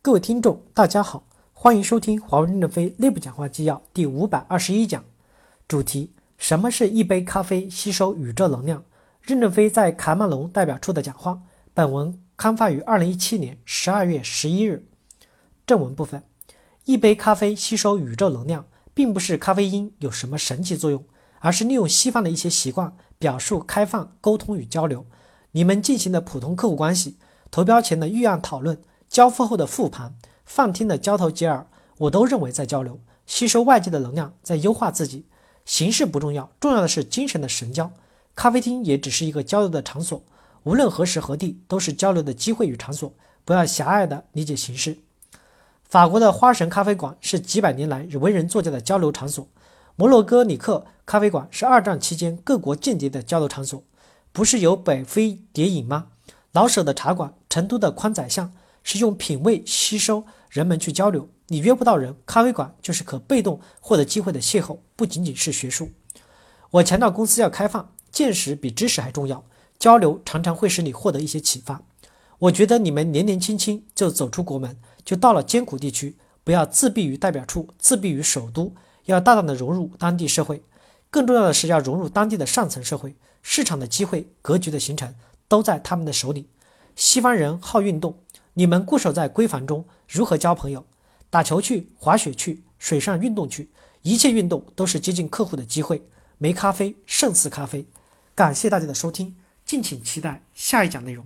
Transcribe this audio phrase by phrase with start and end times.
[0.00, 5.04] 各位听众，大家好，欢迎收听华为任正非内部讲话纪要第五百二十一讲，
[5.66, 8.84] 主题：什么是一杯咖啡吸收宇宙能量？
[9.20, 11.42] 任正非在卡马龙代表处的讲话。
[11.74, 14.86] 本文刊发于二零一七年十二月十一日。
[15.66, 16.22] 正文部分：
[16.84, 21.04] 一杯咖啡吸收宇宙能量，并不是咖啡因有什么神奇作用，
[21.40, 25.04] 而是利用西方的一些习惯，表述开放沟通与交流。
[25.50, 27.16] 你们进行的普通客户关系、
[27.50, 28.80] 投标前的预案讨论。
[29.18, 30.14] 交付后的复盘、
[30.44, 31.66] 饭厅的交头接耳，
[31.96, 35.24] 我都认为在交流，吸收外界的能量，在优化自己。
[35.64, 37.90] 形式不重要，重要的是精神的神交。
[38.36, 40.22] 咖啡厅也只是一个交流的场所，
[40.62, 43.12] 无论何时何地都是交流的机会与场所。
[43.44, 44.98] 不要狭隘地理解形式。
[45.82, 49.48] 法国的花神咖啡馆是几百年来为人作家的交流场所。
[49.96, 53.82] 摩洛哥里克咖啡馆是二战期间各国间谍的交流场所。
[54.30, 56.06] 不是有北非谍影吗？
[56.52, 58.52] 老舍的茶馆，成都的宽窄巷。
[58.90, 65.90] 是用品味吸收人们去交流，你约不到人，咖啡馆就是可被动获得机会的邂逅，不仅仅是学术。
[66.70, 69.44] 我强调公司要开放，见识比知识还重要，
[69.78, 71.82] 交流常常会使你获得一些启发。
[72.38, 80.62] 我觉得你们年年轻轻就走出国门，就到了艰苦地区，不要自闭于代表处，自闭于首都，要大胆的融入当地社会。
[81.10, 85.14] 更重要的是要融入当地的上层社会，市场的机会、格局的形成
[85.46, 86.48] 都在他们的手里。
[86.96, 88.18] 西方人好运动。
[88.58, 90.84] 你们固守在闺房中，如何交朋友？
[91.30, 93.70] 打球去，滑雪去，水上运动去，
[94.02, 96.02] 一切运动都是接近客户的机会。
[96.38, 97.86] 没咖啡胜似咖啡。
[98.34, 101.24] 感谢大家的收听，敬请期待下一讲内容。